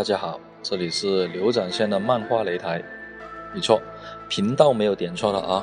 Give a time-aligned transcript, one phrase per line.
[0.00, 2.82] 大家好，这里是刘展先的漫画擂台。
[3.52, 3.78] 没错，
[4.30, 5.62] 频道没有点错了啊。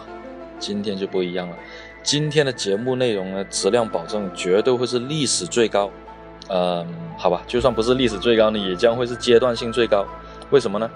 [0.60, 1.58] 今天就不一样了，
[2.04, 5.90] 今天的节目内容呢，质量保证绝对会是历史最高。
[6.50, 6.86] 嗯，
[7.18, 10.06] 好吧，就算不是历史最高呢，也将会是阶段性最高。
[10.52, 10.88] 为什么呢？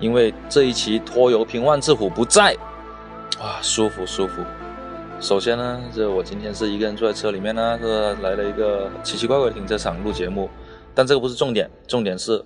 [0.00, 2.56] 因为这一期拖油瓶万智虎不在，
[3.40, 4.42] 哇，舒服舒服。
[5.20, 10.50] 首先呢，这我今天是一个人坐在车里面呢，是来了一个奇奇怪怪的停车场录节目，
[10.92, 12.44] 但这个不是重点，重点是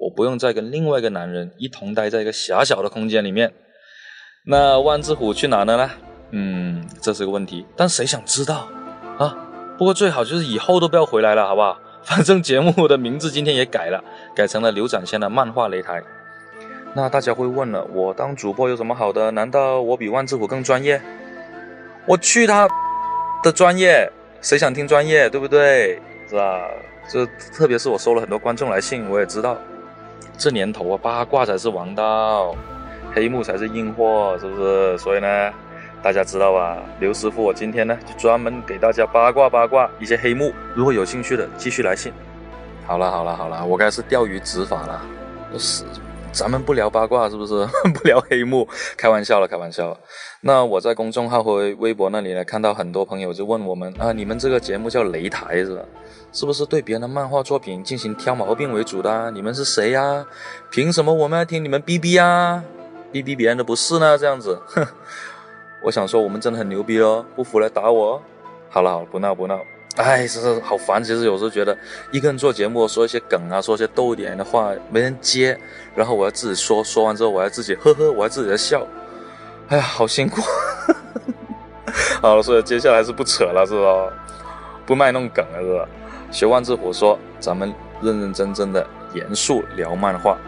[0.00, 3.52] 我不用再跟另外一个男人一同待在一个狭小的空间里面。
[4.46, 5.90] 那万智虎去哪了呢？
[6.30, 8.66] 嗯，这是个问题，但谁想知道
[9.18, 9.36] 啊？
[9.76, 11.78] 不过最好就是以后都不要回来了，好不好？
[12.02, 14.02] 反正节目的名字今天也改了，
[14.34, 16.02] 改成了刘展先的漫画擂台。
[16.94, 19.30] 那大家会问了，我当主播有什么好的？
[19.32, 20.98] 难道我比万智虎更专业？
[22.06, 22.66] 我去他
[23.42, 26.00] 的专业，谁想听专业，对不对？
[26.26, 26.66] 是吧？
[27.12, 29.58] 这特别是我收了很多观众来信，我也知道，
[30.36, 32.54] 这年头啊，八卦才是王道，
[33.14, 34.98] 黑幕才是硬货，是不是？
[34.98, 35.52] 所以呢，
[36.02, 36.78] 大家知道吧？
[36.98, 42.12] 刘师傅，我今天呢就专门给大家八卦八卦一些黑幕，如果有兴趣的，继续来信。
[42.86, 45.02] 好了好了好了，我该是钓鱼执法了，
[45.58, 45.84] 是。
[46.32, 47.66] 咱们不聊八卦是不是？
[47.92, 49.98] 不聊黑幕，开玩笑了，开玩笑了。
[50.40, 55.82] 那我在公众号和微博那里呢，看到很多朋友就问我们啊，你们这个节目叫擂台是吧？
[56.32, 59.30] 是不是对别人的漫画作品进行挑毛病为主的？
[59.32, 60.24] 你们是谁呀？
[60.70, 62.62] 凭什么我们要听你们逼逼呀？
[63.12, 64.16] 逼逼别人的不是呢？
[64.16, 64.86] 这样子，哼！
[65.82, 68.22] 我想说我们真的很牛逼哦，不服来打我。
[68.68, 69.58] 好了好了，不闹不闹。
[69.96, 71.02] 哎，是是好烦。
[71.02, 71.76] 其实有时候觉得
[72.10, 75.58] 一个人做节目，说一些梗啊，说一些逗一点的话，没人接，
[75.94, 78.86] 然后我要自己说，说完之后我要自己呵呵，我要自己在笑。
[79.68, 80.40] 哎呀，好辛苦。
[82.22, 84.12] 好了，所以接下来是不扯了，是吧？
[84.86, 85.88] 不卖弄梗了，是吧？
[86.30, 90.38] 学万智虎说，咱们认认真真的、严肃聊漫画。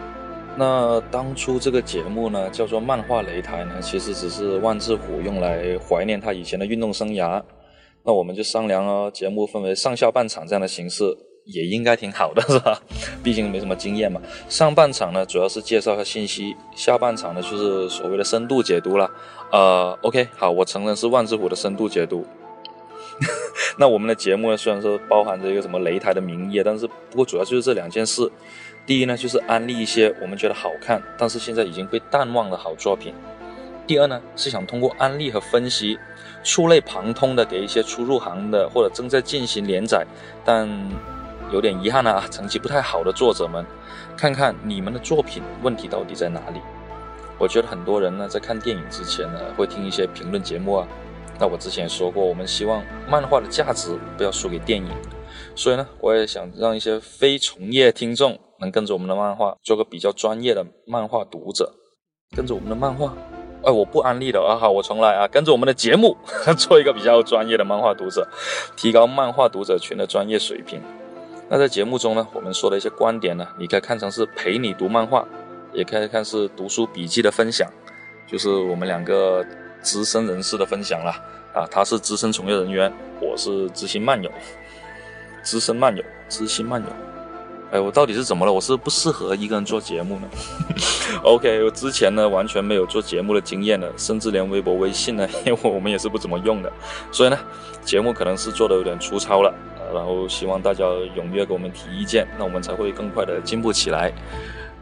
[0.55, 7.41] 那当初这个节目呢，叫做漫画擂台呢，其实只是万智虎用来怀念他以前的运动生涯。
[8.05, 11.05] 那我们就商量哦，节目分为上下半场这样的形式，
[11.45, 12.81] 也应该挺好的， 是吧？
[13.23, 14.21] 毕竟没什么经验嘛。
[14.49, 19.09] 上半场呢，主要是介绍下信息；下半场呢，就是所谓的深度解读了。
[19.51, 22.25] 呃，OK，好，我承认是万智虎的深度解读。
[23.77, 28.29] 那我们的节目呢，虽然说包含着一个什么擂台的名义，但是不过主要就是这两件事。
[28.85, 33.13] 第一呢，就是安利一些我们觉得好看，但是现在已经被淡忘的好作品。
[33.85, 35.97] 第二呢，是想通过安利和分析，
[36.43, 40.05] 触类旁通的给一些初入行的或者正在进行连载，
[40.43, 40.67] 但
[41.51, 43.65] 有点遗憾啊，成绩不太好的作者们，
[44.17, 46.59] 看看你们的作品问题到底在哪里。
[47.39, 50.87] 我觉得很多人呢，在看电影之前呢，会听一些评论节目啊。
[51.39, 54.87] 那我之前说过，我们希望漫画的价值不要输给电影，
[55.55, 61.73] 所以呢，我也想让一些非从业听众能跟着我们的漫画，做个比较专业的漫画读者，
[62.35, 63.15] 跟着我们的漫画。
[63.65, 64.57] 哎，我不安利的啊！
[64.57, 65.27] 好，我重来啊！
[65.27, 66.17] 跟着我们的节目，
[66.57, 68.27] 做一个比较专业的漫画读者，
[68.75, 70.81] 提高漫画读者群的专业水平。
[71.49, 75.25] 那在节目中呢，我们说的一些观点呢，你可以看成是陪你读漫画，
[75.71, 77.69] 也可以看是读书笔记的分享，
[78.27, 79.45] 就是我们两个
[79.81, 81.11] 资深人士的分享了
[81.53, 81.65] 啊。
[81.71, 82.91] 他是资深从业人员，
[83.21, 84.29] 我是知心漫友，
[85.41, 86.87] 资深漫友，知心漫友。
[87.71, 88.51] 哎，我到底是怎么了？
[88.51, 90.27] 我是不适合一个人做节目呢
[91.23, 96.71] OK，我之前呢完全没有做节目的经验的，甚至连微博、微信呢， 因为我们也是不怎么用的，
[97.11, 97.39] 所以呢，
[97.83, 99.53] 节目可能是做的有点粗糙了。
[99.93, 104.09] 然后希望大家踊跃给我们提意见，那我们才会更快的进步起来。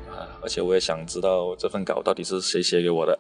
[0.10, 3.20] 啊，而且我也想知道这份稿到底是谁写给我的，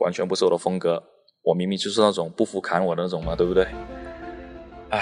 [0.00, 1.02] 完全不是我的风格。
[1.42, 3.66] 我明明就是那种不服砍我的那种嘛，对不对？
[4.90, 5.00] 哎，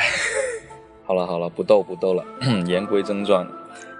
[1.05, 2.25] 好了好了，不逗不逗了，
[2.69, 3.45] 言归正传。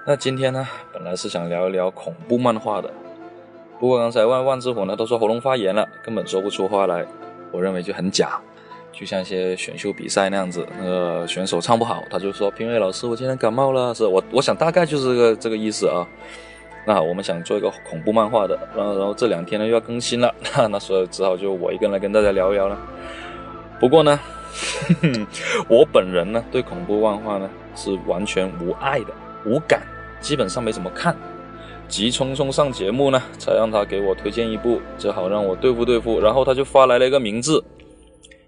[0.07, 2.89] 那今天呢，本来是想聊一聊恐怖漫画的，
[3.79, 7.05] 不过刚才万万之火呢都说喉咙发炎了，根本说不出话来。
[7.51, 8.39] 我认为就很假，
[8.91, 16.05] 就像一些选秀比赛那样子，那个选手唱不好，他就说评委老师，我今天感冒了，是我我想大概就是这个这个意思啊。
[16.85, 22.77] 那好，我们想做一个恐怖漫画的，然后然后这两天呢又要更新了，那那所以只好就我一个人来跟大家聊一聊了。
[23.79, 24.19] 不过呢，
[25.67, 29.13] 我本人呢对恐怖漫画呢是完全无爱的，
[29.45, 29.81] 无感。
[30.21, 31.15] 基本上没怎么看，
[31.89, 36.19] 急匆匆上节目呢，才让他给我推荐一部，正好让我对付对付。
[36.19, 37.63] 然后他就发来了一个名字：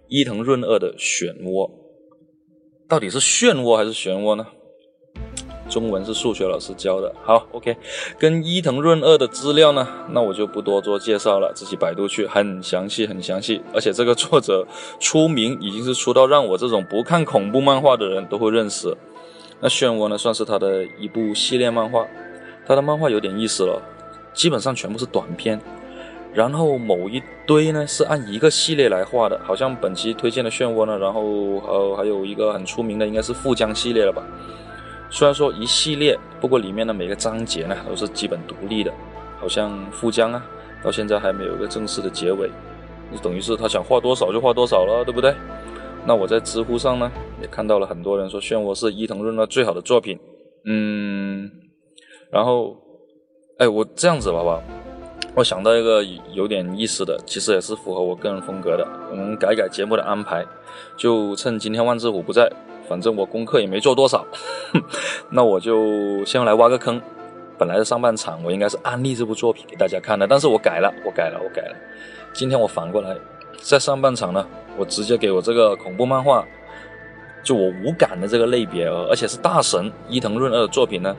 [0.08, 1.68] 伊藤润二的《漩涡》，
[2.88, 4.46] 到底是漩涡还是漩涡呢？
[5.70, 7.14] 中文是数学老师教的。
[7.24, 7.78] 好，OK，
[8.20, 13.62] 跟伊藤润二的资料呢，那我就不多做介绍了，自己百度去，很详细，很详细。
[13.74, 14.68] 而且这个作者
[15.00, 18.96] 出名已经是出到让我这种不看恐怖漫画的人都会认识。
[19.62, 22.06] 那漩涡呢，算是他的一部系列漫画，
[22.66, 23.82] 他的漫画有点意思了，
[24.34, 25.60] 基本上全部是短篇，
[26.34, 31.22] 然后某一堆呢是按一个系列来画的，好像本期推荐的漩涡呢，然后
[31.68, 34.24] 呃还有一个很出名的应该是富江系列了吧。
[35.10, 38.94] 虽然说一系列，不过里面的每个章节呢都是基本独立的，
[39.40, 40.42] 好像富江啊，
[40.82, 42.50] 到现在还没有一个正式的结尾，
[43.22, 45.36] 等于是他想画多少就画多少了，对不对？
[46.06, 47.12] 那我在知乎上呢
[47.42, 50.18] 也看到了很多人说漩涡是伊藤润二最好的作品，
[50.66, 51.52] 嗯，
[52.32, 52.78] 然后，
[53.58, 54.62] 哎，我这样子吧吧，
[55.36, 56.02] 我想到一个
[56.34, 60.46] 有点意思的，其实也是符合我个人风格的，我们改改节目的安排，
[60.96, 62.52] 就趁今天万智虎不在。
[62.88, 64.26] 反正我功课也没做多少，
[65.30, 67.02] 那我就先来挖个坑。
[67.58, 71.76] 本来的上半场我应该是安利这部作品给大家看的，但是我改了，我改了，我改了。
[72.34, 73.16] 今天我反过来，
[73.62, 74.46] 在上半场呢，
[74.78, 76.46] 我直接给我这个恐怖漫画，
[77.44, 81.16] 就我无感的这个类别，而且是大神伊藤润二的作品呢，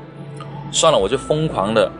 [0.73, 1.91] 算了，我就疯狂的，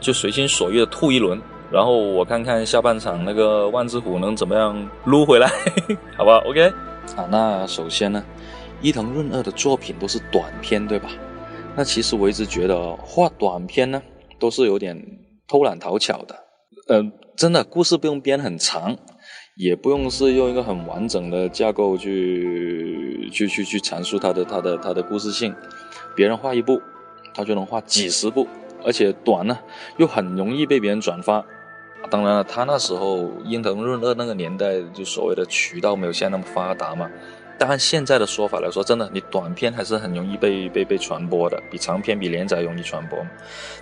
[0.00, 1.40] 就随心所欲的吐一轮，
[1.70, 5.48] 然后我看看下半场那个万智虎能怎么样撸回来，
[6.18, 6.68] 好吧？OK，
[7.16, 8.22] 啊，那首先呢。
[8.82, 11.08] 伊藤润二的作品都是短片，对吧？
[11.74, 14.02] 那其实我一直觉得画短片呢，
[14.38, 15.02] 都是有点
[15.48, 16.36] 偷懒讨巧的。
[16.88, 18.94] 嗯，真的故事不用编很长，
[19.56, 25.54] 也不用是用一个很完整的架构去去去去阐述它的它的它的故事性。
[26.14, 26.78] 别人画一部，
[27.36, 28.48] 他就能画几十部，
[28.82, 29.58] 而且短呢，
[29.98, 31.44] 又很容易被别人转发。
[32.08, 37.10] 当然了，他那时候伊藤润二那个年代，就所谓的渠道没有现在那么发达嘛。
[37.58, 43.18] 但按现在的说法来说，真的，你短片还是很容易被被被传播的，比长篇比连载容易传播。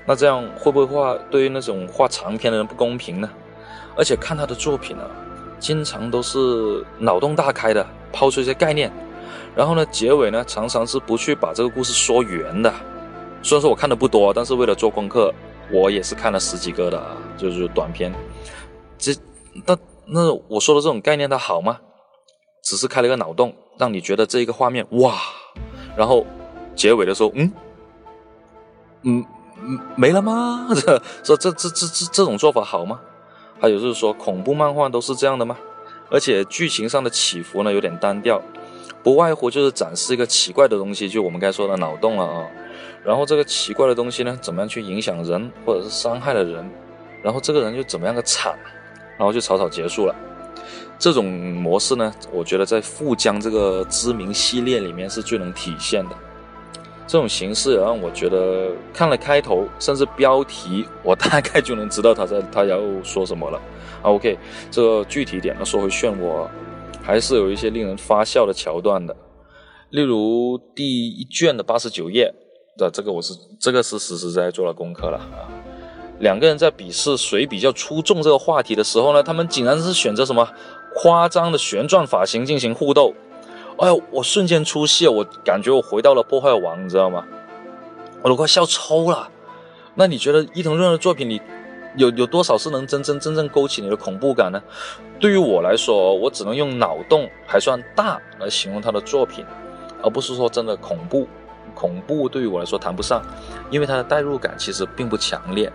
[0.06, 3.28] 那这样会不会画对于那种画长篇的人不公平呢？
[3.96, 5.04] 而且看他的作品啊，
[5.58, 8.90] 经常都是脑洞大开的，抛出一些概念，
[9.54, 12.72] 然后呢，结尾呢常常是不去把这个故事说圆的。
[13.44, 15.32] 虽然说我看的不多，但是为了做功课，
[15.70, 17.00] 我也是看了十几个的，
[17.36, 18.10] 就是短片。
[18.96, 19.14] 这
[19.66, 19.76] 那
[20.06, 21.78] 那我说的这种概念它好吗？
[22.64, 23.54] 只是开了个脑洞。
[23.76, 25.18] 让你觉得这一个画面哇，
[25.96, 26.24] 然后
[26.76, 27.52] 结尾的时候，嗯
[29.02, 29.24] 嗯
[29.60, 30.68] 嗯，没了吗？
[30.72, 33.00] 这这这这这这种做法好吗？
[33.60, 35.56] 还有就是说，恐怖漫画都是这样的吗？
[36.08, 38.40] 而且剧情上的起伏呢有点单调，
[39.02, 42.46] 不外乎就是展示一个奇怪的东西，就我们该说的脑洞了啊。
[43.04, 46.68] 然后这个奇怪的东西呢，怎么样去影响人，或者是伤害了人，
[47.22, 48.58] 然后这个人又怎么样的惨，
[49.18, 50.14] 然后就草草结束了。
[50.98, 56.16] 这种模式呢，我觉得在富江这个知名系列里面是最能体现的。
[57.06, 63.60] 这种形式让我觉得看了开头甚至标题，我大概就能知道他在他要说什么了。
[64.00, 64.38] OK，
[64.70, 66.48] 这个具体点呢，说回漩涡，
[67.02, 69.14] 还是有一些令人发笑的桥段的。
[69.90, 72.32] 例如第一卷的八十九页
[72.76, 75.48] 的这个，我是这个是实实在在做了功课了啊。
[76.20, 80.48] 两个人在比试谁比较出众这个话题的时候呢，他们竟然是选择什么？
[80.96, 83.12] 夸张的旋转发型进行互斗，
[83.78, 87.26] 哎呦，我瞬间出戏，我感觉我回到了破坏王，你知道吗？
[88.22, 89.28] 我都快笑抽了。
[89.96, 91.42] 那你觉得伊藤润的作品里
[91.96, 94.62] 有有多少是能真真正正勾起你的恐怖感呢？
[95.18, 99.44] 对于我来说，我只能用脑洞还算大来形容他的作品，
[100.00, 101.26] 而不是说真的恐怖。
[101.74, 103.22] 恐怖对于我来说谈不上，
[103.70, 105.72] 因为它的代入感其实并不强烈。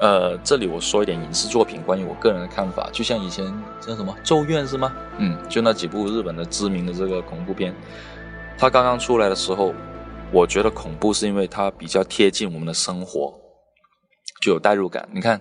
[0.00, 3.44] 呃，这里我说一点影视作品关于我个人的看法，就像以前
[3.80, 4.92] 叫什么《咒怨》是吗？
[5.16, 7.74] 嗯，就那几部日本的知名的这个恐怖片，
[8.56, 9.74] 它刚刚出来的时候，
[10.30, 13.34] 我觉得恐怖是因为它比较贴近我们的生活，
[14.40, 15.08] 就有代入感。
[15.10, 15.40] 你看，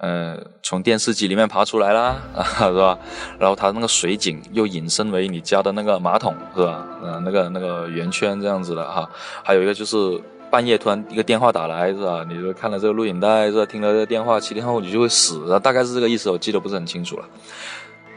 [0.00, 2.98] 呃，从电视机里面爬出来啦，啊 是吧？
[3.38, 6.86] 然后它那个水井又引申为你家的那个马桶，是吧？
[7.02, 9.08] 呃，那个那个圆圈这样子的哈，
[9.44, 10.20] 还有一个就是。
[10.50, 12.26] 半夜突然一个电话打来，是吧？
[12.28, 13.64] 你就看了这个录影带，是吧？
[13.64, 17.24] 听了这个电话，七天后你就会死，大概是这个意思，我记得不是很清楚了。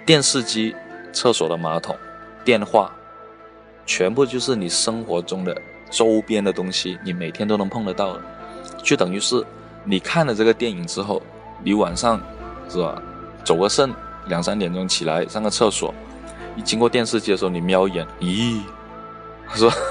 [0.03, 0.75] 电视机、
[1.11, 1.95] 厕所的马桶、
[2.43, 2.91] 电话，
[3.85, 5.55] 全部就是你生活中的
[5.91, 8.21] 周边的东西，你每天都能碰得到的，
[8.81, 9.45] 就等于是
[9.83, 11.21] 你看了这个电影之后，
[11.63, 12.20] 你晚上
[12.70, 13.01] 是吧，
[13.43, 13.93] 走个肾，
[14.27, 15.93] 两三点钟起来上个厕所，
[16.55, 18.62] 你经过电视机的时候，你瞄一眼，咦，
[19.53, 19.75] 是吧？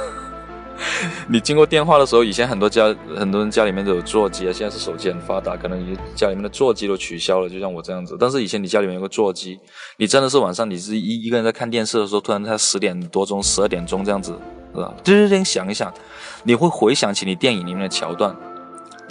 [1.29, 8.17] 你经过电话的时候，以前很多家很多人家里面都有座机啊，现在是手机很发达，可能你家里面的座机都取消了，就像我这样子。
[8.19, 9.61] 但是以前你家里面有个座机，
[9.97, 14.37] 你真的是晚上你是一一个人在看电视的时候，突然在十点多钟、十二点钟这样子，
[14.75, 14.93] 是吧？
[15.05, 15.93] 对对，想一想，
[16.43, 18.35] 你会回想起你电影里面的桥段，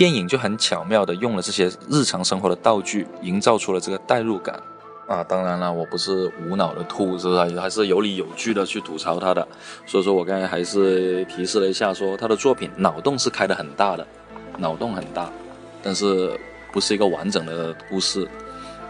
[0.02, 4.60] 电影就很巧妙的用了这些日常生活的道具，营造出了这个代入感。
[5.08, 7.60] 啊，当然了，我不是无脑的吐，是不是？
[7.60, 9.48] 还是有理有据的去吐槽他的。
[9.86, 14.08] 所以说我刚才还是提示了一下，说他的作品脑洞是开的很大的，
[14.58, 15.30] 脑洞很大。
[15.84, 16.36] 但是
[16.74, 18.28] 不是一个完整的故事，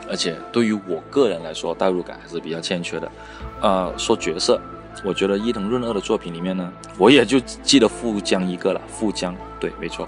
[0.10, 3.12] 而且对于我个人来说，代入感还是比较欠缺的。
[3.60, 4.58] 啊，说角色，
[5.03, 8.80] 我觉得伊藤润二的作品里面呢，我也就记得富江一个了。
[8.88, 10.08] 富江，对，没错。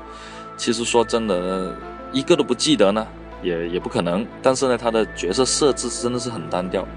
[0.63, 1.75] 其实说真的，
[2.13, 3.05] 一个都不记得呢，
[3.41, 4.25] 也也不可能。
[4.41, 6.88] 但是呢，他的角色设置真的是很单调。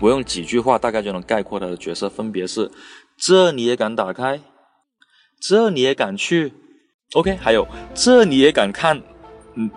[0.00, 2.70] 我用几句话大概就能概括他的角色，分别是：
[3.18, 4.40] 这你也敢打开？
[5.42, 6.54] 这你也敢去
[7.12, 9.02] ？OK，还有这你也敢看？
[9.56, 9.70] 嗯，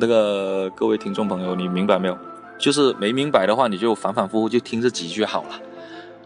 [0.00, 2.18] 那个各位听众朋友，你明白没有？
[2.58, 5.50] 就是没明白的话，你就反反复复就听这几句好了。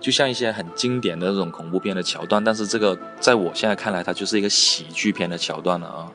[0.01, 6.11] 就像一些很经典的那种恐怖片的桥段，但是这个在我现在看来，它就是一个喜剧片的桥段了啊。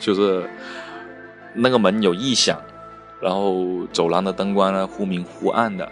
[0.00, 0.50] 就是
[1.54, 2.58] 那个门有异响，
[3.20, 5.88] 然后走廊的灯光呢忽明忽暗的。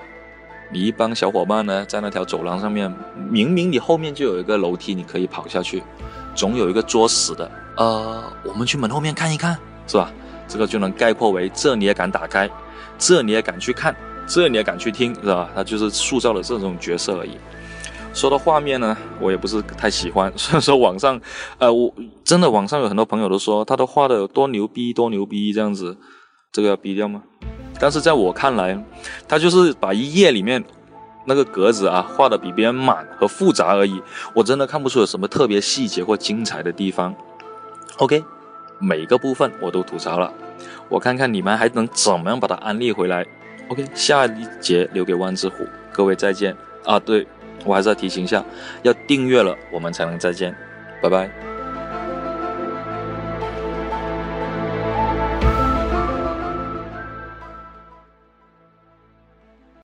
[0.70, 2.92] 你一帮小伙伴呢在那条走廊上面，
[3.30, 5.82] 明明你后面就有一个楼梯，你可以跑下去，
[6.34, 7.50] 总有一个作死的。
[7.76, 10.10] 呃，我们去门后面看一看，是吧？
[10.48, 12.50] 这个就能概括为：这你也敢打开，
[12.98, 13.94] 这你也敢去看，
[14.26, 15.48] 这你也敢去听，是吧？
[15.54, 17.38] 他就是塑造了这种角色而已。
[18.18, 20.30] 说到画面呢，我也不是太喜欢。
[20.34, 21.20] 虽然说网上，
[21.58, 21.94] 呃，我
[22.24, 25.96] 真的网上有很多朋友都说他都画的有多牛逼，多牛逼这样子，
[26.50, 27.22] 这个要逼掉吗？
[27.78, 28.76] 但是在我看来，
[29.28, 30.64] 他就是把一页里面
[31.26, 34.02] 那个格子啊画的比别人满和复杂而已。
[34.34, 37.14] 我真的看不出有什么特别细节或精彩的地方。
[37.98, 38.24] OK，
[38.80, 40.34] 每个部分我都吐槽了，
[40.88, 43.24] 我看看你们还能怎么样把它安利回来。
[43.68, 46.98] OK，下一节留给万之虎，各位再见啊！
[46.98, 47.24] 对。
[47.64, 48.44] 我还是要提醒一下，
[48.82, 50.54] 要订阅了，我们才能再见，
[51.02, 51.47] 拜拜。